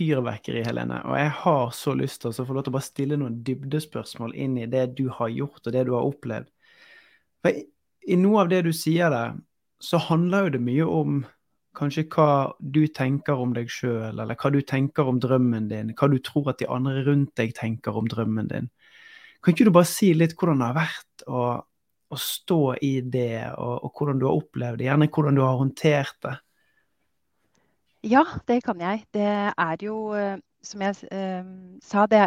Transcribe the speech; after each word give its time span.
Fyrverkeri, 0.00 0.62
Helene, 0.64 1.02
og 1.04 1.18
jeg 1.18 1.32
har 1.42 1.74
så 1.76 1.92
lyst 1.98 2.22
til 2.22 2.32
å 2.32 2.46
få 2.46 2.56
lov 2.56 2.64
til 2.64 2.72
å 2.72 2.76
bare 2.78 2.88
stille 2.88 3.18
noen 3.20 3.40
dybdespørsmål 3.44 4.32
inn 4.32 4.56
i 4.62 4.68
det 4.70 4.86
du 4.96 5.08
har 5.12 5.28
gjort 5.32 5.66
og 5.66 5.74
det 5.74 5.84
du 5.88 5.92
har 5.96 6.08
opplevd. 6.08 6.48
For 7.44 7.60
I 7.60 8.16
noe 8.20 8.44
av 8.44 8.50
det 8.52 8.62
du 8.64 8.72
sier 8.76 9.12
der, 9.12 9.36
så 9.80 10.00
handler 10.00 10.46
jo 10.46 10.54
det 10.56 10.62
mye 10.64 10.88
om 10.88 11.20
kanskje 11.76 12.06
hva 12.12 12.52
du 12.58 12.82
tenker 12.92 13.38
om 13.40 13.52
deg 13.56 13.70
sjøl, 13.72 14.18
eller 14.18 14.36
hva 14.36 14.50
du 14.52 14.60
tenker 14.66 15.08
om 15.08 15.20
drømmen 15.22 15.68
din, 15.70 15.94
hva 15.96 16.08
du 16.10 16.18
tror 16.24 16.52
at 16.52 16.60
de 16.60 16.68
andre 16.72 17.04
rundt 17.06 17.32
deg 17.38 17.54
tenker 17.56 17.96
om 17.96 18.08
drømmen 18.10 18.50
din. 18.50 18.70
Kan 19.40 19.54
ikke 19.54 19.68
du 19.68 19.74
bare 19.74 19.88
si 19.88 20.12
litt 20.16 20.34
hvordan 20.36 20.60
det 20.60 20.70
har 20.70 20.78
vært 20.80 21.24
å, 21.28 21.44
å 22.10 22.18
stå 22.20 22.62
i 22.84 22.94
det, 23.04 23.52
og, 23.56 23.76
og 23.86 23.92
hvordan 23.96 24.20
du 24.20 24.26
har 24.28 24.40
opplevd 24.40 24.80
det, 24.80 24.88
gjerne 24.90 25.12
hvordan 25.12 25.38
du 25.38 25.44
har 25.44 25.60
håndtert 25.60 26.18
det? 26.26 26.36
Ja, 28.02 28.22
det 28.48 28.62
kan 28.64 28.80
jeg. 28.80 29.04
Det 29.12 29.22
er 29.52 29.82
jo, 29.84 30.14
eh, 30.16 30.38
som 30.64 30.80
jeg 30.80 30.96
eh, 31.12 31.44
sa, 31.84 32.06
det, 32.08 32.22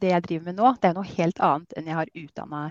det, 0.00 0.08
jeg 0.14 0.24
driver 0.24 0.46
med 0.46 0.56
nå, 0.56 0.70
det 0.80 0.88
er 0.88 0.96
noe 0.96 1.10
helt 1.10 1.42
annet 1.44 1.76
enn 1.76 1.90
jeg 1.90 1.98
har 1.98 2.12
utdanna 2.22 2.62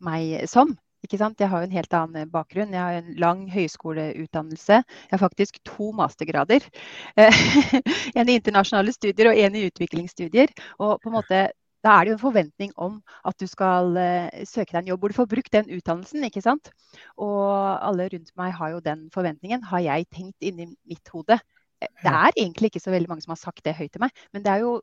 meg 0.00 0.48
som. 0.48 0.72
Ikke 1.04 1.18
sant? 1.20 1.40
Jeg 1.40 1.50
har 1.50 1.60
jo 1.60 1.68
en 1.68 1.76
helt 1.76 1.94
annen 1.98 2.30
bakgrunn. 2.32 2.72
Jeg 2.72 2.80
har 2.80 2.96
en 3.00 3.14
lang 3.20 3.42
høyskoleutdannelse. 3.50 4.78
Jeg 4.86 5.12
har 5.12 5.20
faktisk 5.20 5.58
to 5.68 5.90
mastergrader. 5.98 6.64
en 8.16 8.30
i 8.30 8.38
internasjonale 8.38 8.94
studier 8.94 9.28
og 9.28 9.40
en 9.44 9.58
i 9.58 9.66
utviklingsstudier. 9.66 10.54
Og 10.78 10.96
på 11.02 11.10
en 11.10 11.16
måte, 11.18 11.40
da 11.82 11.96
er 11.96 12.06
det 12.06 12.12
jo 12.12 12.18
en 12.20 12.22
forventning 12.22 12.72
om 12.78 13.00
at 13.26 13.36
du 13.42 13.48
skal 13.50 13.98
uh, 13.98 14.44
søke 14.46 14.70
deg 14.70 14.84
en 14.84 14.92
jobb 14.92 15.02
hvor 15.02 15.12
du 15.12 15.18
får 15.18 15.32
brukt 15.34 15.52
den 15.52 15.72
utdannelsen. 15.74 16.24
ikke 16.24 16.44
sant? 16.46 16.70
Og 17.18 17.50
alle 17.50 18.06
rundt 18.14 18.30
meg 18.38 18.54
har 18.56 18.76
jo 18.76 18.84
den 18.86 19.08
forventningen, 19.12 19.66
har 19.74 19.82
jeg 19.82 20.06
tenkt 20.14 20.38
inni 20.46 20.70
mitt 20.70 21.12
hode 21.12 21.42
det 22.02 22.12
er 22.12 22.32
egentlig 22.36 22.72
ikke 22.72 22.82
så 22.82 22.94
veldig 22.94 23.10
mange 23.10 23.24
som 23.24 23.34
har 23.34 23.42
sagt 23.42 23.64
det 23.66 23.76
høyt 23.78 23.92
til 23.94 24.04
meg, 24.04 24.24
men 24.34 24.44
det 24.44 24.52
er 24.54 24.64
jo 24.64 24.80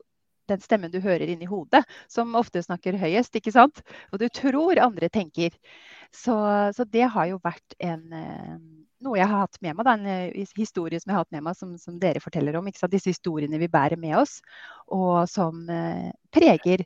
den 0.50 0.61
stemmen 0.64 0.92
du 0.92 1.00
hører 1.03 1.30
inni 1.30 1.47
hodet, 1.50 1.83
som 2.09 2.38
ofte 2.39 2.61
snakker 2.66 2.97
høyest, 3.00 3.36
ikke 3.38 3.53
sant? 3.53 3.83
Og 4.14 4.22
du 4.22 4.28
tror 4.33 4.81
andre 4.81 5.09
tenker. 5.14 5.55
Så, 6.16 6.36
så 6.73 6.86
det 6.89 7.05
har 7.14 7.30
jo 7.30 7.39
vært 7.44 7.75
en, 7.86 8.02
eh, 8.17 8.55
noe 9.05 9.20
jeg 9.20 9.30
har 9.30 9.45
hatt 9.45 9.59
med 9.61 9.77
meg, 9.77 9.86
da, 9.86 9.94
en 9.94 10.09
eh, 10.09 10.55
historie 10.58 11.00
som 11.00 11.11
jeg 11.11 11.17
har 11.17 11.25
hatt 11.25 11.36
med 11.36 11.45
meg, 11.45 11.58
som, 11.59 11.75
som 11.81 12.00
dere 12.02 12.23
forteller 12.23 12.58
om. 12.58 12.70
Ikke 12.70 12.81
sant? 12.81 12.95
Disse 12.95 13.14
historiene 13.14 13.61
vi 13.61 13.70
bærer 13.72 14.00
med 14.02 14.17
oss, 14.23 14.39
og 14.95 15.30
som 15.30 15.70
eh, 15.70 16.09
preger 16.33 16.86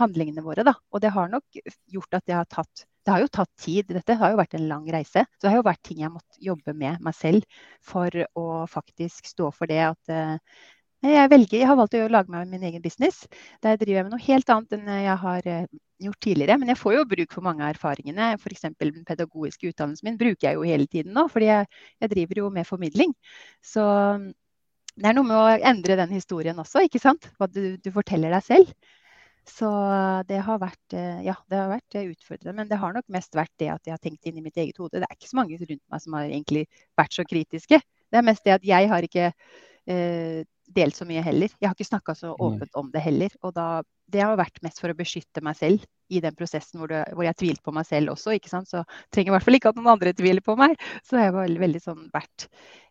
handlingene 0.00 0.44
våre. 0.44 0.64
Da. 0.66 0.74
Og 0.90 1.02
det 1.04 1.12
har 1.14 1.30
nok 1.32 1.60
gjort 1.90 2.20
at 2.20 2.26
jeg 2.30 2.40
har 2.40 2.48
tatt 2.50 2.86
det 3.06 3.14
har 3.14 3.22
jo 3.22 3.30
tatt 3.32 3.50
tid. 3.56 3.88
Dette 3.96 4.16
har 4.20 4.32
jo 4.32 4.40
vært 4.40 4.58
en 4.58 4.66
lang 4.68 4.84
reise. 4.92 5.22
Så 5.24 5.46
det 5.46 5.52
har 5.54 5.60
jo 5.62 5.68
vært 5.70 5.80
ting 5.88 6.02
jeg 6.02 6.12
måtte 6.12 6.42
jobbe 6.44 6.74
med 6.76 7.00
meg 7.04 7.16
selv 7.16 7.62
for 7.80 8.12
å 8.36 8.44
faktisk 8.68 9.30
stå 9.30 9.48
for 9.56 9.70
det 9.70 9.80
at 9.86 10.12
uh, 10.12 10.36
jeg, 11.00 11.30
velger, 11.32 11.62
jeg 11.62 11.68
har 11.70 11.78
valgt 11.80 11.96
å 11.96 12.08
lage 12.12 12.32
meg 12.32 12.50
min 12.50 12.66
egen 12.68 12.84
business. 12.84 13.22
Der 13.64 13.78
driver 13.80 14.02
jeg 14.02 14.08
med 14.08 14.12
noe 14.12 14.26
helt 14.26 14.52
annet 14.52 14.76
enn 14.76 14.90
jeg 15.00 15.16
har 15.22 15.48
uh, 15.48 15.78
gjort 16.04 16.20
tidligere. 16.26 16.58
Men 16.60 16.74
jeg 16.74 16.80
får 16.82 16.96
jo 16.98 17.06
bruk 17.14 17.32
for 17.36 17.46
mange 17.46 17.64
av 17.64 17.72
erfaringene. 17.72 18.34
F.eks. 18.36 18.68
den 18.76 19.08
pedagogiske 19.08 19.72
utdannelsen 19.72 20.10
min 20.10 20.20
bruker 20.20 20.50
jeg 20.50 20.60
jo 20.60 20.68
hele 20.68 20.88
tiden 20.92 21.16
nå, 21.16 21.24
fordi 21.32 21.48
jeg, 21.48 21.70
jeg 22.04 22.14
driver 22.14 22.44
jo 22.44 22.52
med 22.52 22.68
formidling. 22.68 23.16
Så 23.64 23.86
det 25.00 25.08
er 25.08 25.16
noe 25.16 25.24
med 25.24 25.38
å 25.38 25.68
endre 25.72 25.96
den 25.96 26.12
historien 26.12 26.58
også, 26.60 26.84
ikke 26.84 27.00
sant. 27.00 27.30
Hva 27.40 27.48
du, 27.48 27.78
du 27.80 27.92
forteller 27.94 28.36
deg 28.36 28.44
selv. 28.44 28.96
Så 29.50 29.70
det 30.28 30.38
har 30.46 30.60
vært, 30.62 30.94
eh, 30.96 31.22
ja, 31.26 31.34
det 31.50 31.58
har 31.58 31.72
vært 31.72 31.96
eh, 31.98 32.10
utfordrende. 32.12 32.56
Men 32.60 32.70
det 32.70 32.78
har 32.80 32.94
nok 32.94 33.08
mest 33.12 33.34
vært 33.36 33.52
det 33.60 33.70
at 33.72 33.88
jeg 33.88 33.96
har 33.96 34.02
tenkt 34.02 34.28
inn 34.28 34.38
i 34.38 34.44
mitt 34.44 34.60
eget 34.60 34.78
hode. 34.80 35.00
Det 35.00 35.08
er 35.08 35.16
ikke 35.16 35.30
så 35.32 35.40
mange 35.40 35.58
rundt 35.58 35.82
meg 35.90 36.04
som 36.04 36.16
har 36.16 36.28
egentlig 36.28 36.64
vært 36.98 37.16
så 37.16 37.26
kritiske. 37.28 37.80
Det 38.10 38.18
er 38.18 38.26
mest 38.26 38.46
det 38.46 38.56
at 38.58 38.66
jeg 38.66 38.90
har 38.90 39.06
ikke 39.06 39.30
eh, 39.30 40.42
delt 40.70 40.96
så 40.96 41.06
mye 41.08 41.22
heller. 41.24 41.50
Jeg 41.58 41.68
har 41.68 41.76
ikke 41.76 41.88
snakka 41.88 42.14
så 42.18 42.34
åpent 42.38 42.76
om 42.78 42.90
det 42.94 43.02
heller. 43.04 43.34
Og 43.42 43.54
da, 43.56 43.66
det 44.10 44.22
har 44.22 44.38
vært 44.38 44.62
mest 44.64 44.80
for 44.82 44.92
å 44.92 44.98
beskytte 44.98 45.42
meg 45.44 45.58
selv 45.58 45.86
i 46.10 46.22
den 46.22 46.36
prosessen 46.38 46.80
hvor, 46.80 46.90
det, 46.90 47.02
hvor 47.14 47.26
jeg 47.26 47.38
tvilte 47.38 47.66
på 47.66 47.74
meg 47.74 47.86
selv 47.88 48.14
også. 48.14 48.34
ikke 48.36 48.52
sant? 48.52 48.70
Så 48.70 48.84
trenger 49.10 49.32
i 49.32 49.36
hvert 49.36 49.46
fall 49.46 49.58
ikke 49.58 49.72
at 49.72 49.78
noen 49.78 49.92
andre 49.94 50.14
tviler 50.16 50.44
på 50.46 50.56
meg. 50.58 50.76
Så 51.06 51.18
jeg 51.18 51.30
har 51.30 51.38
veldig, 51.38 51.62
veldig 51.64 51.82
sånn 51.84 52.06
vært 52.14 52.46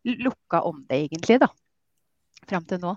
lukka 0.08 0.64
om 0.68 0.84
det, 0.90 1.06
egentlig, 1.08 1.40
da. 1.44 1.52
Fram 2.50 2.68
til 2.68 2.82
nå. 2.84 2.96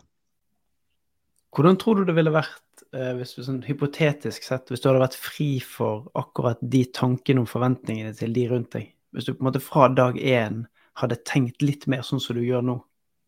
Hvordan 1.52 1.76
tror 1.76 2.00
du 2.00 2.06
det 2.08 2.16
ville 2.16 2.32
vært, 2.32 2.62
hvis 2.92 3.32
du, 3.36 3.40
sånn, 3.46 3.62
hypotetisk 3.64 4.44
sett, 4.44 4.68
hvis 4.68 4.82
du 4.82 4.90
hadde 4.90 5.00
vært 5.00 5.16
fri 5.16 5.56
for 5.64 6.10
akkurat 6.18 6.60
de 6.60 6.82
tankene 6.92 7.40
om 7.40 7.48
forventningene 7.48 8.12
til 8.18 8.34
de 8.36 8.44
rundt 8.50 8.74
deg? 8.74 8.90
Hvis 9.16 9.28
du 9.28 9.32
på 9.32 9.40
en 9.40 9.48
måte 9.48 9.62
fra 9.64 9.86
dag 9.92 10.18
én 10.20 10.66
hadde 11.00 11.20
tenkt 11.28 11.64
litt 11.64 11.86
mer 11.88 12.04
sånn 12.04 12.20
som 12.20 12.36
du 12.36 12.42
gjør 12.44 12.64
nå? 12.66 12.76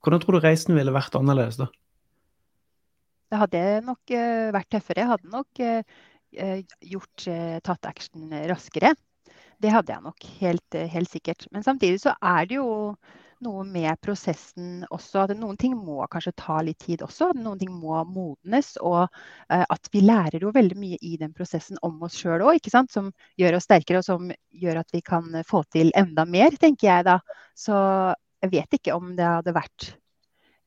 Hvordan 0.05 0.21
tror 0.21 0.37
du 0.37 0.45
reisen 0.45 0.77
ville 0.77 0.93
vært 0.93 1.17
annerledes 1.17 1.57
da? 1.63 1.71
Det 3.33 3.41
hadde 3.41 3.63
nok 3.87 4.13
uh, 4.13 4.53
vært 4.55 4.71
tøffere. 4.77 5.01
Jeg 5.01 5.13
hadde 5.15 5.33
nok 5.33 5.65
uh, 5.65 6.61
gjort, 6.85 7.27
tatt 7.65 7.89
action 7.89 8.33
raskere. 8.51 8.93
Det 9.65 9.73
hadde 9.73 9.95
jeg 9.95 10.05
nok, 10.05 10.27
helt, 10.43 10.77
helt 10.93 11.09
sikkert. 11.09 11.47
Men 11.55 11.65
samtidig 11.65 12.03
så 12.03 12.13
er 12.21 12.51
det 12.51 12.59
jo 12.59 12.69
noe 13.44 13.65
med 13.69 13.99
prosessen 14.03 14.84
også. 14.93 15.25
At 15.25 15.34
noen 15.38 15.59
ting 15.60 15.77
må 15.77 16.05
kanskje 16.10 16.34
ta 16.41 16.59
litt 16.65 16.81
tid 16.84 17.05
også. 17.05 17.31
At 17.32 17.41
Noen 17.41 17.60
ting 17.60 17.72
må 17.72 18.00
modnes. 18.10 18.75
Og 18.82 19.03
uh, 19.05 19.65
at 19.65 19.91
vi 19.93 20.05
lærer 20.05 20.43
jo 20.44 20.53
veldig 20.55 20.78
mye 20.81 20.99
i 21.00 21.15
den 21.21 21.34
prosessen 21.37 21.81
om 21.87 22.00
oss 22.06 22.19
sjøl 22.21 22.44
òg, 22.47 22.71
som 22.91 23.10
gjør 23.41 23.59
oss 23.59 23.69
sterkere 23.69 24.03
og 24.03 24.06
som 24.06 24.31
gjør 24.50 24.83
at 24.83 24.94
vi 24.94 25.03
kan 25.04 25.28
få 25.49 25.65
til 25.75 25.93
enda 25.99 26.27
mer, 26.28 26.56
tenker 26.60 26.91
jeg 26.91 27.09
da. 27.10 27.19
Så 27.56 27.75
jeg 28.44 28.53
vet 28.53 28.78
ikke 28.78 28.97
om 28.97 29.15
det 29.16 29.27
hadde 29.28 29.56
vært 29.56 29.91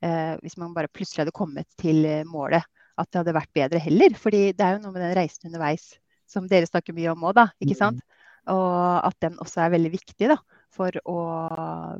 uh, 0.05 0.35
Hvis 0.43 0.57
man 0.57 0.75
bare 0.77 0.91
plutselig 0.91 1.25
hadde 1.25 1.37
kommet 1.37 1.69
til 1.81 2.05
målet, 2.29 2.65
at 2.97 3.09
det 3.11 3.21
hadde 3.21 3.37
vært 3.37 3.53
bedre 3.53 3.81
heller. 3.81 4.13
fordi 4.17 4.51
det 4.57 4.65
er 4.65 4.77
jo 4.77 4.85
noe 4.85 4.93
med 4.95 5.03
den 5.05 5.17
reisen 5.17 5.49
underveis 5.49 5.95
som 6.27 6.47
dere 6.49 6.67
snakker 6.67 6.95
mye 6.95 7.13
om 7.13 7.27
òg, 7.29 7.37
da. 7.37 7.49
Ikke 7.61 7.77
mm. 7.77 7.81
sant? 7.81 8.21
Og 8.51 9.03
at 9.07 9.15
den 9.23 9.37
også 9.43 9.61
er 9.63 9.75
veldig 9.75 9.91
viktig. 9.93 10.27
da 10.33 10.39
for, 10.77 10.97
å, 11.09 11.19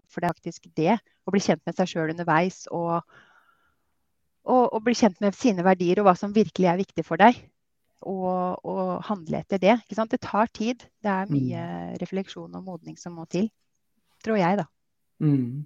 for 0.07 0.23
det 0.23 0.29
er 0.29 0.37
faktisk 0.37 0.69
det. 0.77 0.95
Å 0.97 1.33
bli 1.33 1.41
kjent 1.43 1.63
med 1.67 1.77
seg 1.77 1.91
sjøl 1.91 2.13
underveis 2.13 2.65
og, 2.71 3.01
og, 4.47 4.63
og, 4.63 4.79
bli 4.85 4.95
kjent 4.97 5.19
med 5.23 5.35
sine 5.37 5.65
verdier 5.65 6.01
og 6.01 6.09
hva 6.09 6.15
som 6.19 6.35
virkelig 6.35 6.69
er 6.71 6.81
viktig 6.81 7.05
for 7.07 7.19
deg. 7.21 7.39
Og, 8.07 8.61
og 8.61 8.91
handle 9.07 9.41
etter 9.41 9.59
det. 9.59 9.79
Det 9.89 10.21
tar 10.21 10.51
tid. 10.53 10.85
Det 11.01 11.09
er 11.09 11.31
mye 11.31 11.63
mm. 11.63 11.95
refleksjon 12.03 12.53
og 12.55 12.63
modning 12.63 12.99
som 13.01 13.17
må 13.17 13.25
til. 13.31 13.49
Tror 14.23 14.37
jeg, 14.39 14.59
da. 14.61 14.67
Mm. 15.23 15.65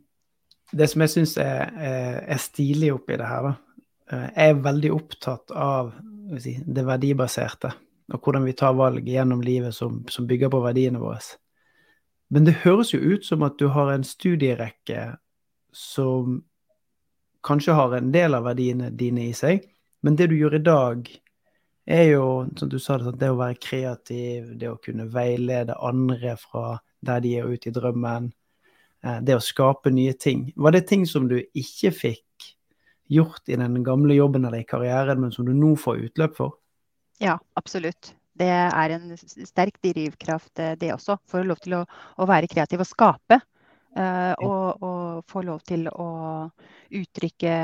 Det 0.72 0.88
som 0.88 1.04
jeg 1.04 1.12
syns 1.12 1.36
er, 1.44 1.76
er, 2.24 2.40
stilig 2.40 2.94
oppi 2.96 3.20
det 3.20 3.28
her, 3.28 3.50
da. 3.50 3.84
Eh, 4.12 4.28
jeg 4.30 4.54
er 4.54 4.64
veldig 4.64 4.92
opptatt 4.96 5.52
av 5.52 5.92
si, 6.40 6.56
det 6.64 6.86
verdibaserte. 6.88 7.74
Og 8.12 8.24
hvordan 8.24 8.48
vi 8.48 8.56
tar 8.58 8.76
valg 8.76 9.08
gjennom 9.08 9.44
livet 9.44 9.76
som, 9.76 10.02
som 10.12 10.28
bygger 10.28 10.52
på 10.52 10.64
verdiene 10.64 11.00
våre. 11.02 11.20
Men 12.32 12.48
det 12.48 12.62
høres 12.64 12.94
jo 12.94 13.02
ut 13.02 13.26
som 13.28 13.44
at 13.44 13.58
du 13.60 13.68
har 13.76 13.92
en 13.92 14.06
studierekke 14.08 15.18
som 15.76 16.40
kanskje 17.44 17.76
har 17.76 17.96
en 17.98 18.12
del 18.14 18.38
av 18.38 18.46
verdiene 18.48 18.92
dine 18.96 19.28
i 19.28 19.34
seg, 19.36 19.66
men 20.02 20.16
det 20.16 20.30
du 20.32 20.38
gjør 20.38 20.56
i 20.58 20.64
dag, 20.64 21.10
er 21.92 22.06
jo, 22.14 22.26
som 22.58 22.70
du 22.70 22.78
sa, 22.80 22.98
det 22.98 23.32
å 23.32 23.40
være 23.40 23.58
kreativ, 23.62 24.54
det 24.62 24.70
å 24.70 24.80
kunne 24.82 25.10
veilede 25.12 25.76
andre 25.82 26.38
fra 26.40 26.78
der 27.02 27.24
de 27.24 27.34
er 27.40 27.50
ute 27.50 27.72
i 27.72 27.76
drømmen, 27.76 28.30
eh, 29.04 29.20
det 29.26 29.36
å 29.36 29.44
skape 29.44 29.92
nye 29.92 30.14
ting. 30.14 30.52
Var 30.56 30.78
det 30.78 30.86
ting 30.88 31.06
som 31.10 31.28
du 31.28 31.40
ikke 31.42 31.92
fikk 31.92 32.52
gjort 33.12 33.50
i 33.50 33.58
den 33.60 33.82
gamle 33.84 34.16
jobben 34.16 34.46
eller 34.46 34.62
i 34.62 34.68
karrieren, 34.68 35.20
men 35.22 35.34
som 35.34 35.46
du 35.50 35.54
nå 35.58 35.74
får 35.76 36.06
utløp 36.08 36.38
for? 36.38 36.58
Ja, 37.22 37.40
absolutt. 37.60 38.14
Det 38.42 38.50
er 38.50 38.96
en 38.96 39.16
sterk 39.22 39.78
drivkraft, 39.86 40.54
eh, 40.60 40.76
det 40.80 40.94
også. 40.96 41.20
For 41.30 41.42
å 41.42 41.50
lov 41.52 41.62
til 41.62 41.78
å, 41.78 41.86
å 42.18 42.30
være 42.30 42.50
kreativ 42.52 42.84
og 42.84 42.90
skape. 42.90 43.42
Uh, 43.92 44.32
og, 44.48 44.84
og, 44.88 45.24
få 45.28 45.42
lov 45.44 45.66
til 45.68 45.90
å 45.92 46.06
uttrykke 46.96 47.56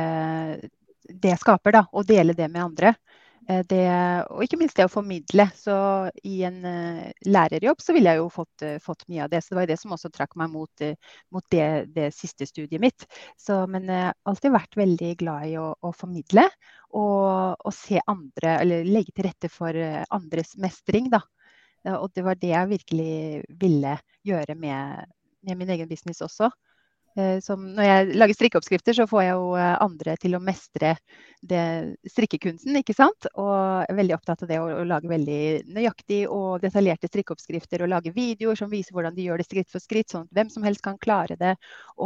det 1.07 1.31
jeg 1.31 1.39
skaper, 1.39 1.77
da, 1.77 1.81
og 1.95 2.03
dele 2.09 2.35
det 2.35 2.49
med 2.51 2.65
andre. 2.65 2.91
Eh, 3.47 3.63
det, 3.69 3.83
og 4.27 4.43
ikke 4.43 4.57
minst 4.59 4.75
det 4.75 4.85
å 4.87 4.91
formidle. 4.91 5.45
Så 5.55 5.75
i 6.27 6.41
en 6.47 6.59
uh, 6.67 7.05
lærerjobb 7.27 7.79
så 7.83 7.95
ville 7.95 8.11
jeg 8.11 8.19
jo 8.19 8.27
fått, 8.33 8.65
uh, 8.65 8.75
fått, 8.83 9.05
mye 9.11 9.23
av 9.23 9.31
det. 9.31 9.41
Så 9.43 9.53
det 9.53 9.59
var 9.61 9.69
det 9.69 9.77
som 9.79 9.93
også 9.95 10.11
trakk 10.11 10.35
meg 10.39 10.51
mot, 10.51 10.83
uh, 10.83 11.15
mot 11.35 11.45
det, 11.53 11.67
det, 11.95 12.09
siste 12.15 12.47
studiet 12.49 12.83
mitt. 12.83 13.07
Så, 13.39 13.61
men 13.71 13.87
jeg 13.87 14.09
har 14.09 14.17
alltid 14.27 14.55
vært 14.55 14.79
veldig 14.79 15.13
glad 15.23 15.47
i 15.47 15.55
å, 15.61 15.69
å 15.79 15.93
formidle 15.95 16.43
og, 16.91 17.55
og, 17.63 17.71
se 17.75 18.03
andre, 18.03 18.57
eller 18.65 18.87
legge 18.87 19.15
til 19.15 19.29
rette 19.29 19.51
for 19.51 19.75
andres 20.15 20.55
mestring, 20.59 21.11
da. 21.13 21.23
Og 21.87 22.09
det 22.17 22.23
var 22.25 22.35
det 22.39 22.49
jeg 22.51 22.71
virkelig 22.71 23.11
ville 23.61 23.93
gjøre 24.27 24.55
med, 24.59 25.07
med 25.47 25.59
min 25.59 25.69
egen 25.71 25.87
business 25.87 26.19
også. 26.25 26.49
Eh, 27.17 27.39
som 27.41 27.63
når 27.73 27.87
jeg 27.87 28.17
lager 28.19 28.37
strikkeoppskrifter, 28.37 28.93
så 28.93 29.07
får 29.09 29.23
jeg 29.23 29.33
jo 29.33 29.53
eh, 29.57 29.73
andre 29.81 30.13
til 30.21 30.37
å 30.37 30.41
mestre 30.43 30.91
det, 31.41 31.63
strikkekunsten, 32.13 32.77
ikke 32.77 32.93
sant. 32.93 33.29
Og 33.33 33.49
jeg 33.49 33.89
er 33.89 33.97
veldig 33.97 34.15
opptatt 34.19 34.43
av 34.45 34.51
det 34.51 34.59
å, 34.61 34.67
å, 34.83 34.83
lage 34.85 35.09
veldig 35.09 35.39
nøyaktig 35.73 36.19
og 36.29 36.61
detaljerte 36.61 37.09
strikkeoppskrifter. 37.09 37.81
Og 37.81 37.91
lage 37.95 38.13
videoer 38.13 38.59
som 38.59 38.69
viser 38.69 38.93
hvordan 38.93 39.17
de 39.17 39.25
gjør 39.25 39.41
det 39.41 39.47
skritt 39.49 39.73
for 39.73 39.83
skritt, 39.83 40.13
sånn 40.13 40.27
at 40.27 40.37
hvem 40.37 40.53
som 40.53 40.67
helst 40.67 40.85
kan 40.85 41.01
klare 41.01 41.39
det. 41.41 41.55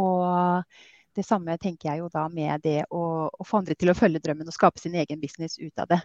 Og 0.00 0.64
det 1.12 1.26
samme 1.28 1.58
tenker 1.60 1.90
jeg 1.90 2.00
jo 2.00 2.08
da 2.12 2.24
med 2.32 2.64
det 2.64 2.80
å, 2.88 3.04
å 3.28 3.44
få 3.44 3.60
andre 3.60 3.76
til 3.76 3.92
å 3.92 3.98
følge 3.98 4.22
drømmen 4.24 4.48
og 4.48 4.56
skape 4.56 4.80
sin 4.80 4.96
egen 4.96 5.20
business 5.20 5.58
ut 5.60 5.82
av 5.82 5.92
det. 5.92 6.00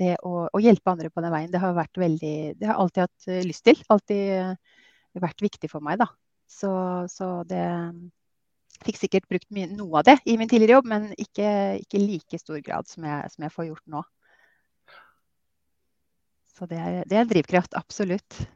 Det 0.00 0.14
å, 0.24 0.46
å 0.48 0.60
hjelpe 0.64 0.92
andre 0.92 1.12
på 1.12 1.20
den 1.24 1.32
veien, 1.32 1.52
det 1.52 1.60
har 1.60 1.76
veldig 1.76 2.36
Det 2.56 2.68
har 2.68 2.80
alltid 2.80 3.04
hatt 3.04 3.28
eh, 3.28 3.44
lyst 3.44 3.68
til. 3.68 3.84
Alltid 3.92 4.56
vært 5.16 5.44
viktig 5.44 5.68
for 5.68 5.84
meg, 5.84 6.00
da. 6.00 6.08
Så, 6.48 6.70
så 7.10 7.42
det 7.48 7.64
Fikk 8.84 8.98
sikkert 9.00 9.28
brukt 9.30 9.48
mye, 9.54 9.68
noe 9.72 10.02
av 10.02 10.06
det 10.08 10.18
i 10.28 10.36
min 10.38 10.50
tidligere 10.50 10.78
jobb, 10.78 10.90
men 10.92 11.08
ikke, 11.16 11.48
i 11.80 12.02
like 12.02 12.40
stor 12.40 12.60
grad 12.64 12.90
som 12.90 13.06
jeg, 13.08 13.32
som 13.32 13.46
jeg, 13.46 13.54
får 13.54 13.70
gjort 13.70 13.94
nå. 13.94 14.02
Så 16.56 16.68
det 16.68 16.78
er, 16.80 17.00
det 17.08 17.18
er 17.20 17.30
drivkraft, 17.30 17.76
absolutt. 17.78 18.46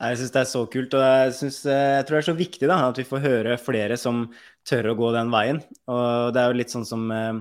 Jeg 0.00 0.16
syns 0.16 0.32
det 0.32 0.40
er 0.40 0.48
så 0.48 0.60
kult, 0.72 0.94
og 0.96 1.02
jeg, 1.04 1.32
synes, 1.36 1.56
eh, 1.68 1.86
jeg, 1.98 2.04
tror 2.08 2.16
det 2.16 2.20
er 2.22 2.30
så 2.30 2.38
viktig 2.38 2.68
da, 2.70 2.76
at 2.88 2.98
vi 3.02 3.04
får 3.04 3.20
høre 3.20 3.56
flere 3.60 3.98
som 4.00 4.22
tør 4.64 4.94
å 4.94 4.96
gå 4.96 5.10
den 5.12 5.32
veien. 5.32 5.60
Og 5.92 6.32
det 6.32 6.40
er 6.40 6.48
jo 6.48 6.56
litt 6.56 6.72
sånn 6.72 6.86
som, 6.88 7.04
eh, 7.12 7.40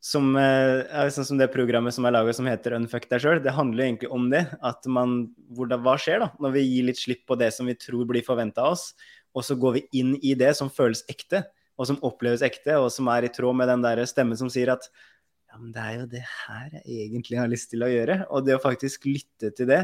som, 0.00 0.28
eh, 0.38 1.10
sånn 1.10 1.26
som 1.26 1.38
det 1.40 1.50
programmet 1.50 1.94
som 1.94 2.04
er 2.06 2.14
laga 2.14 2.34
som 2.36 2.46
heter 2.46 2.76
Unfuck 2.76 3.08
deg 3.10 3.22
sjøl. 3.22 3.42
Det 3.42 3.54
handler 3.56 3.88
egentlig 3.88 4.10
om 4.14 4.28
det. 4.30 4.44
At 4.62 4.86
man, 4.86 5.34
hvordan, 5.56 5.82
hva 5.82 5.96
skjer 5.98 6.22
da, 6.22 6.30
når 6.38 6.52
vi 6.58 6.66
gir 6.68 6.88
litt 6.90 7.00
slipp 7.00 7.26
på 7.26 7.38
det 7.38 7.52
som 7.56 7.66
vi 7.66 7.74
tror 7.74 8.06
blir 8.06 8.22
forventa 8.26 8.62
av 8.66 8.76
oss? 8.76 8.92
og 9.36 9.44
så 9.44 9.56
går 9.60 9.76
vi 9.76 9.84
inn 10.00 10.14
i 10.24 10.32
det 10.38 10.54
som 10.56 10.72
føles 10.72 11.04
ekte, 11.12 11.44
og 11.76 11.90
som 11.90 12.00
oppleves 12.06 12.44
ekte, 12.46 12.78
og 12.80 12.88
som 12.92 13.08
er 13.12 13.26
i 13.26 13.32
tråd 13.32 13.58
med 13.58 13.68
den 13.68 13.84
der 13.84 14.00
stemmen 14.08 14.38
som 14.40 14.48
sier 14.52 14.72
at 14.72 14.88
ja, 14.88 15.58
men 15.60 15.74
det 15.74 15.82
er 15.82 15.96
jo 15.98 16.06
det 16.14 16.22
her 16.24 16.70
jeg 16.78 17.02
egentlig 17.04 17.40
har 17.40 17.50
lyst 17.52 17.68
til 17.72 17.84
å 17.84 17.90
gjøre. 17.90 18.16
Og 18.32 18.46
det 18.46 18.56
å 18.56 18.62
faktisk 18.62 19.04
lytte 19.08 19.52
til 19.56 19.68
det, 19.68 19.82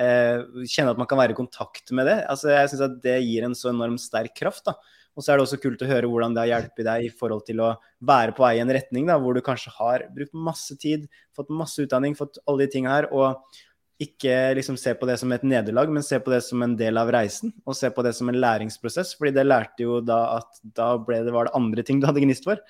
eh, 0.00 0.44
kjenne 0.68 0.92
at 0.92 1.00
man 1.00 1.08
kan 1.08 1.20
være 1.20 1.34
i 1.34 1.38
kontakt 1.40 1.92
med 1.96 2.08
det, 2.08 2.18
altså 2.28 2.52
jeg 2.52 2.72
syns 2.72 2.86
at 2.86 3.00
det 3.04 3.16
gir 3.24 3.48
en 3.48 3.56
så 3.56 3.72
enormt 3.72 4.04
sterk 4.04 4.36
kraft. 4.36 4.68
da. 4.68 4.76
Og 5.20 5.24
så 5.24 5.34
er 5.34 5.36
det 5.36 5.44
også 5.44 5.60
kult 5.60 5.82
å 5.84 5.88
høre 5.90 6.08
hvordan 6.08 6.32
det 6.32 6.46
har 6.46 6.48
hjulpet 6.54 6.86
deg 6.86 7.02
i 7.04 7.08
forhold 7.12 7.42
til 7.44 7.58
å 7.60 7.74
være 8.08 8.32
på 8.32 8.40
vei 8.40 8.54
i 8.56 8.62
en 8.62 8.72
retning 8.72 9.10
da, 9.10 9.18
hvor 9.20 9.36
du 9.36 9.42
kanskje 9.44 9.74
har 9.76 10.06
brukt 10.14 10.32
masse 10.32 10.76
tid, 10.80 11.04
fått 11.36 11.52
masse 11.52 11.84
utdanning, 11.84 12.16
fått 12.16 12.40
alle 12.48 12.64
de 12.64 12.72
tinga 12.72 12.94
her, 12.94 13.08
og 13.12 13.60
ikke 14.00 14.54
liksom 14.56 14.78
se 14.80 14.94
på 14.96 15.04
det 15.10 15.18
som 15.20 15.28
et 15.36 15.44
nederlag, 15.44 15.90
men 15.92 16.04
se 16.06 16.16
på 16.24 16.32
det 16.32 16.40
som 16.46 16.64
en 16.64 16.72
del 16.80 16.96
av 16.96 17.12
reisen. 17.12 17.52
Og 17.68 17.76
se 17.76 17.90
på 17.92 18.04
det 18.06 18.14
som 18.16 18.32
en 18.32 18.38
læringsprosess, 18.40 19.12
fordi 19.18 19.34
det 19.36 19.44
lærte 19.44 19.84
jo 19.84 19.98
da 20.00 20.22
at 20.38 20.62
da 20.64 20.94
det, 20.96 21.34
var 21.34 21.50
det 21.50 21.56
andre 21.58 21.84
ting 21.84 22.00
du 22.00 22.08
hadde 22.08 22.24
gnist 22.24 22.48
for. 22.48 22.62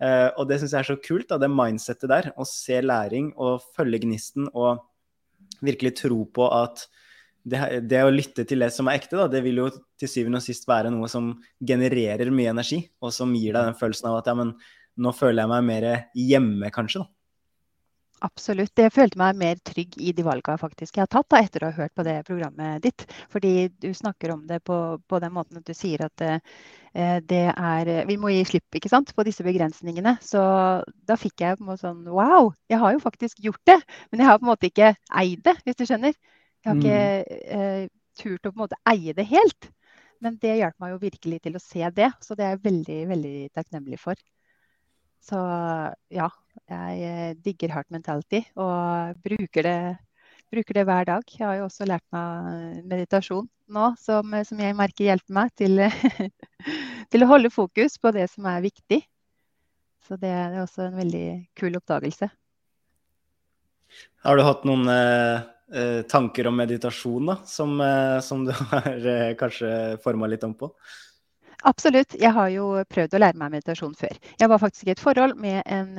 Uh, 0.00 0.32
og 0.40 0.48
det 0.48 0.62
syns 0.62 0.72
jeg 0.72 0.80
er 0.80 0.88
så 0.88 0.96
kult, 1.04 1.28
da, 1.28 1.36
det 1.36 1.52
mindsettet 1.52 2.08
der. 2.08 2.30
Å 2.32 2.48
se 2.48 2.80
læring 2.80 3.34
og 3.36 3.60
følge 3.76 4.00
gnisten 4.06 4.48
og 4.54 4.80
virkelig 5.60 5.98
tro 6.00 6.22
på 6.32 6.48
at 6.48 6.86
det, 7.42 7.60
det, 7.88 8.02
å 8.04 8.12
lytte 8.12 8.44
til 8.48 8.64
det 8.64 8.70
som 8.74 8.88
er 8.90 8.98
ekte, 9.00 9.16
da, 9.18 9.28
det 9.32 9.44
vil 9.44 9.62
jo 9.62 9.68
til 10.00 10.10
syvende 10.10 10.40
og 10.40 10.44
sist 10.44 10.68
være 10.68 10.92
noe 10.92 11.08
som 11.10 11.32
genererer 11.60 12.32
mye 12.34 12.52
energi, 12.52 12.82
og 13.00 13.14
som 13.16 13.32
gir 13.36 13.54
deg 13.56 13.70
den 13.70 13.78
følelsen 13.80 14.10
av 14.10 14.20
at 14.20 14.28
ja, 14.30 14.36
men 14.38 14.52
nå 15.00 15.14
føler 15.16 15.44
jeg 15.44 15.52
meg 15.54 15.66
mer 15.70 15.88
hjemme, 16.18 16.72
kanskje. 16.74 17.04
da. 17.04 17.12
Absolutt. 18.20 18.76
Jeg 18.76 18.92
følte 18.92 19.16
meg 19.20 19.38
mer 19.40 19.60
trygg 19.64 19.94
i 19.96 20.12
de 20.12 20.24
valgene 20.24 20.60
faktisk 20.60 20.98
jeg 20.98 21.06
har 21.06 21.10
tatt 21.12 21.28
da, 21.32 21.40
etter 21.40 21.64
å 21.64 21.70
ha 21.70 21.76
hørt 21.78 21.94
på 21.96 22.04
det 22.04 22.18
programmet 22.28 22.82
ditt. 22.84 23.06
Fordi 23.32 23.70
du 23.80 23.88
snakker 23.96 24.34
om 24.34 24.42
det 24.48 24.60
på, 24.68 24.76
på 25.08 25.20
den 25.22 25.32
måten 25.32 25.60
at 25.60 25.68
du 25.68 25.72
sier 25.76 26.04
at 26.04 26.24
eh, 26.26 26.40
det 27.24 27.46
er 27.54 27.90
Vi 28.08 28.18
må 28.20 28.32
gi 28.34 28.42
slipp 28.44 28.76
ikke 28.76 28.92
sant, 28.92 29.14
på 29.16 29.24
disse 29.24 29.46
begrensningene. 29.46 30.18
Så 30.20 30.42
da 31.08 31.16
fikk 31.16 31.46
jeg 31.46 31.56
på 31.56 31.64
en 31.64 31.70
måte 31.70 31.86
sånn 31.86 32.04
Wow, 32.10 32.52
jeg 32.68 32.82
har 32.82 32.92
jo 32.96 33.00
faktisk 33.06 33.40
gjort 33.40 33.62
det. 33.72 33.78
Men 34.10 34.20
jeg 34.20 34.28
har 34.28 34.40
på 34.42 34.44
en 34.44 34.52
måte 34.52 34.68
ikke 34.68 34.92
eid 35.22 35.40
det, 35.46 35.56
hvis 35.64 35.80
du 35.80 35.86
skjønner. 35.88 36.18
Jeg 36.60 36.70
har 36.70 36.80
ikke 36.80 36.98
mm. 37.00 37.60
eh, 37.60 37.84
turt 38.20 38.46
å 38.46 38.52
på 38.52 38.58
en 38.58 38.64
måte 38.66 38.80
eie 38.90 39.14
det 39.16 39.26
helt. 39.30 39.70
Men 40.20 40.36
det 40.42 40.58
hjalp 40.58 40.76
meg 40.82 40.92
jo 40.92 41.00
virkelig 41.00 41.40
til 41.46 41.56
å 41.56 41.62
se 41.62 41.86
det. 41.96 42.10
Så 42.20 42.36
det 42.36 42.44
er 42.44 42.54
jeg 42.54 42.64
veldig, 42.66 42.98
veldig 43.14 43.36
takknemlig 43.56 44.00
for. 44.02 44.20
Så 45.24 45.40
ja, 46.12 46.28
jeg 46.70 47.08
eh, 47.08 47.32
digger 47.44 47.74
heart 47.74 47.90
mentality 47.92 48.42
og 48.60 49.16
bruker 49.24 49.66
det, 49.66 49.78
bruker 50.52 50.78
det, 50.78 50.84
hver 50.88 51.08
dag. 51.08 51.24
Jeg 51.36 51.46
har 51.46 51.58
jo 51.58 51.68
også 51.68 51.88
lært 51.88 52.06
meg 52.14 52.84
meditasjon 52.88 53.48
nå, 53.70 53.92
som, 54.00 54.34
som 54.46 54.60
jeg 54.60 54.76
merker 54.76 55.06
hjelper 55.06 55.36
meg 55.36 55.52
til, 55.60 55.80
til, 57.12 57.24
å 57.24 57.30
holde 57.30 57.52
fokus 57.52 57.96
på 58.00 58.12
det 58.16 58.26
som 58.32 58.48
er 58.50 58.64
viktig. 58.64 59.00
Så 60.08 60.16
det 60.20 60.32
er 60.32 60.56
også 60.62 60.88
en 60.88 60.98
veldig 60.98 61.26
kul 61.58 61.76
oppdagelse. 61.78 62.30
Har 64.24 64.36
du 64.36 64.44
hatt 64.46 64.64
noen 64.68 64.88
eh, 64.90 65.44
eh 65.74 66.02
tanker 66.08 66.46
om 66.46 66.56
meditasjon 66.56 67.26
da, 67.26 67.36
som, 67.46 67.80
eh, 67.80 68.20
som 68.20 68.44
du 68.44 68.52
har 68.72 69.06
eh, 69.06 69.36
kanskje 69.38 69.98
forma 70.04 70.26
litt 70.26 70.44
om 70.44 70.54
på? 70.54 70.70
Absolutt. 71.68 72.14
Jeg 72.16 72.32
har 72.32 72.48
jo 72.48 72.66
prøvd 72.88 73.14
å 73.14 73.18
lære 73.20 73.36
meg 73.36 73.50
meditasjon 73.52 73.92
før. 73.92 74.14
Jeg 74.40 74.48
var 74.48 74.60
faktisk 74.62 74.88
i 74.88 74.92
et 74.94 75.02
forhold 75.02 75.34
med 75.36 75.58
en 75.68 75.90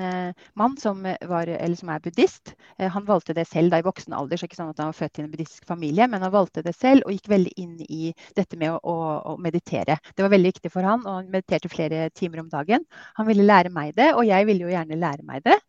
mann 0.57 0.73
som, 0.81 1.03
var, 1.29 1.51
som, 1.77 1.91
er 1.93 2.01
buddhist. 2.01 2.55
Han 2.81 3.05
valgte 3.05 3.35
det 3.37 3.45
selv 3.45 3.69
da 3.69 3.77
i 3.77 3.85
voksen 3.85 4.15
alder, 4.17 4.41
så 4.41 4.49
ikke 4.49 4.57
sånn 4.57 4.71
at 4.73 4.81
han 4.81 4.89
var 4.89 4.97
født 4.97 5.19
i 5.19 5.23
en 5.25 5.29
buddhistisk 5.29 5.69
familie, 5.69 6.07
men 6.09 6.25
han 6.25 6.33
valgte 6.33 6.63
det 6.65 6.73
selv 6.73 7.05
og 7.05 7.13
gikk 7.13 7.29
veldig 7.29 7.53
inn 7.61 7.77
i 7.85 8.09
dette 8.33 8.57
med 8.57 8.73
å, 8.73 8.79
å, 8.81 8.95
å, 9.35 9.37
meditere. 9.37 9.99
Det 10.15 10.25
var 10.25 10.33
veldig 10.33 10.55
viktig 10.55 10.73
for 10.73 10.89
han, 10.89 11.05
og 11.05 11.19
han 11.19 11.29
mediterte 11.29 11.69
flere 11.69 12.07
timer 12.09 12.41
om 12.41 12.49
dagen. 12.49 12.89
Han 13.21 13.29
ville 13.29 13.45
lære 13.45 13.69
meg 13.69 13.93
det, 14.01 14.15
og 14.15 14.25
jeg 14.25 14.49
ville 14.49 14.65
jo 14.65 14.73
gjerne 14.73 14.97
lære 14.97 15.29
meg 15.29 15.45
det. 15.45 15.61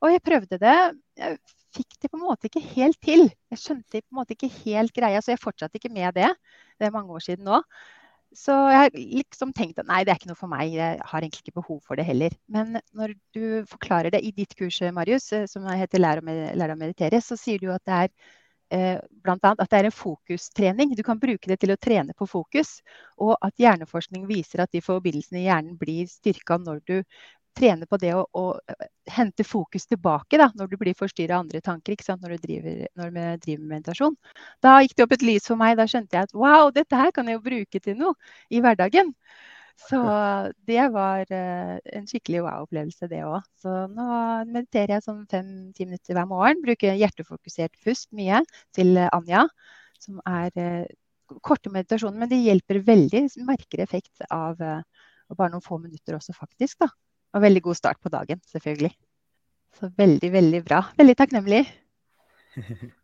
Og 0.00 0.10
jeg 0.10 0.26
prøvde 0.26 0.58
det. 0.58 0.76
Jeg 1.20 1.38
fikk 1.76 1.96
det 2.02 2.10
på 2.10 2.18
en 2.18 2.26
måte 2.26 2.50
ikke 2.50 2.62
helt 2.74 2.98
til. 3.04 3.28
Jeg 3.52 3.62
skjønte 3.62 4.02
på 4.02 4.12
en 4.12 4.20
måte 4.20 4.36
ikke 4.36 4.50
helt 4.64 4.94
greia, 4.96 5.22
så 5.22 5.34
jeg 5.34 5.42
fortsatte 5.42 5.80
ikke 5.80 5.92
med 5.92 6.14
det. 6.18 6.30
Det 6.78 6.88
er 6.88 6.94
mange 6.94 7.14
år 7.14 7.24
siden 7.24 7.46
nå. 7.48 7.62
Så 8.36 8.54
jeg 8.70 8.78
har 8.78 8.92
liksom 8.94 9.50
tenkt 9.56 9.80
at 9.82 9.88
nei, 9.88 10.04
det 10.06 10.12
er 10.12 10.20
ikke 10.20 10.30
noe 10.30 10.38
for 10.38 10.50
meg. 10.50 10.70
Jeg 10.76 11.00
har 11.02 11.24
egentlig 11.24 11.42
ikke 11.42 11.58
behov 11.58 11.80
for 11.86 11.98
det 11.98 12.06
heller. 12.06 12.34
Men 12.46 12.78
når 12.94 13.16
du 13.34 13.66
forklarer 13.70 14.14
det 14.14 14.22
i 14.22 14.30
ditt 14.36 14.54
kurs, 14.58 14.78
Marius, 14.94 15.32
eh, 15.34 15.48
som 15.50 15.66
heter 15.66 15.98
Lær 15.98 16.22
å, 16.22 16.76
meditere, 16.78 17.18
så 17.24 17.38
sier 17.38 17.58
du 17.58 17.72
at 17.74 17.82
det 17.90 17.96
er 17.96 18.12
eh, 18.70 19.00
blant 19.24 19.42
annet 19.42 19.64
at 19.64 19.72
det 19.72 19.80
er 19.80 19.90
en 19.90 19.96
fokustrening. 19.96 20.94
Du 20.94 21.02
kan 21.06 21.18
bruke 21.18 21.50
det 21.50 21.58
til 21.62 21.74
å 21.74 21.78
trene 21.80 22.14
på 22.14 22.28
fokus. 22.30 22.76
Og 23.18 23.34
at 23.42 23.58
hjerneforskning 23.58 24.28
viser 24.30 24.62
at 24.62 24.70
de 24.70 24.84
forbindelsene 24.84 25.42
i 25.42 25.48
hjernen 25.48 25.74
blir 25.80 26.06
styrka 26.10 26.60
når 26.62 26.84
du 26.86 26.96
trene 27.56 27.86
på 27.90 27.98
det 28.00 28.12
å, 28.16 28.24
å 28.36 28.44
eh, 28.70 28.88
hente 29.10 29.44
fokus 29.46 29.86
tilbake 29.90 30.38
da, 30.40 30.50
når 30.56 30.70
du 30.70 30.76
blir 30.80 30.96
forstyrra 30.98 31.38
av 31.38 31.46
andre 31.46 31.60
tanker 31.64 31.98
når 32.10 32.36
du 32.36 32.46
driver, 32.46 32.82
når 32.98 33.14
vi 33.14 33.24
driver 33.44 33.62
med 33.62 33.72
meditasjon. 33.76 34.16
Da 34.62 34.80
gikk 34.82 34.96
det 34.96 35.06
opp 35.06 35.14
et 35.16 35.26
lys 35.26 35.48
for 35.50 35.60
meg. 35.60 35.76
Da 35.78 35.86
skjønte 35.90 36.16
jeg 36.16 36.28
at 36.28 36.36
wow, 36.36 36.70
dette 36.74 36.96
her 36.96 37.10
kan 37.14 37.28
jeg 37.28 37.38
jo 37.38 37.46
bruke 37.46 37.80
til 37.82 37.98
noe 37.98 38.14
i 38.50 38.62
hverdagen. 38.62 39.14
Så 39.80 39.96
det 40.68 40.82
var 40.92 41.24
uh, 41.32 41.76
en 41.96 42.08
skikkelig 42.08 42.42
wow-opplevelse, 42.44 43.08
det 43.08 43.22
òg. 43.24 43.46
Så 43.62 43.86
nå 43.88 44.06
mediterer 44.50 44.98
jeg 44.98 45.06
sånn 45.06 45.22
fem-ti 45.30 45.86
minutter 45.88 46.18
hver 46.18 46.28
morgen. 46.28 46.60
Bruker 46.60 46.98
hjertefokusert 47.00 47.78
pust 47.86 48.10
mye 48.16 48.42
til 48.76 49.00
Anja, 49.06 49.46
som 50.02 50.20
er 50.28 50.52
uh, 50.60 51.38
korte 51.40 51.72
meditasjoner. 51.72 52.20
Men 52.20 52.32
det 52.32 52.42
hjelper 52.44 52.82
veldig. 52.84 53.24
Merker 53.48 53.80
effekt 53.86 54.26
av 54.28 54.60
uh, 54.60 54.82
bare 55.32 55.54
noen 55.54 55.64
få 55.64 55.80
minutter 55.80 56.18
også, 56.18 56.36
faktisk. 56.36 56.82
da. 56.84 56.90
Og 57.34 57.44
veldig 57.44 57.62
god 57.68 57.78
start 57.78 58.00
på 58.02 58.12
dagen, 58.12 58.40
selvfølgelig. 58.50 58.92
Så 59.78 59.90
veldig, 59.96 60.32
veldig 60.34 60.62
bra. 60.66 60.84
Veldig 60.98 61.18
takknemlig. 61.20 61.64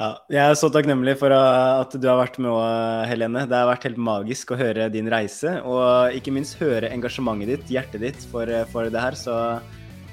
Ja, 0.00 0.14
jeg 0.32 0.40
er 0.40 0.54
så 0.56 0.70
takknemlig 0.72 1.12
for 1.20 1.34
at 1.34 1.92
du 1.92 2.06
har 2.08 2.16
vært 2.16 2.38
med 2.40 2.48
òg, 2.54 3.02
Helene. 3.10 3.42
Det 3.50 3.56
har 3.58 3.66
vært 3.68 3.82
helt 3.84 3.98
magisk 4.00 4.54
å 4.54 4.56
høre 4.56 4.86
din 4.92 5.10
reise, 5.12 5.58
og 5.66 6.16
ikke 6.16 6.32
minst 6.32 6.56
høre 6.56 6.88
engasjementet 6.88 7.50
ditt, 7.50 7.72
hjertet 7.74 8.06
ditt, 8.06 8.24
for, 8.30 8.48
for 8.72 8.88
det 8.88 9.02
her. 9.02 9.18
Så 9.18 9.34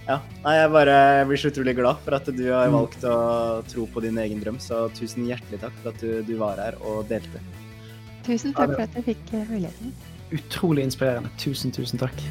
ja, 0.09 0.17
jeg 0.43 0.73
bare 0.75 0.97
blir 1.29 1.39
så 1.39 1.53
utrolig 1.53 1.77
glad 1.79 2.03
for 2.03 2.17
at 2.19 2.27
du 2.27 2.43
har 2.49 2.67
mm. 2.67 2.75
valgt 2.75 3.07
å 3.07 3.15
tro 3.71 3.87
på 3.93 4.03
din 4.03 4.19
egen 4.25 4.43
drøm. 4.43 4.59
Så 4.59 4.89
tusen 4.97 5.29
hjertelig 5.29 5.61
takk 5.63 5.79
for 5.79 5.93
at 5.93 6.03
du, 6.03 6.19
du 6.27 6.35
var 6.41 6.59
her 6.65 6.75
og 6.83 7.07
delte. 7.07 7.39
Tusen 8.27 8.57
takk 8.57 8.75
for 8.75 8.83
at 8.89 8.99
jeg 8.99 9.11
fikk 9.13 9.35
eh, 9.39 9.49
muligheten. 9.53 9.95
Utrolig 10.35 10.87
inspirerende. 10.89 11.31
Tusen, 11.39 11.71
tusen 11.71 12.03
takk. 12.03 12.27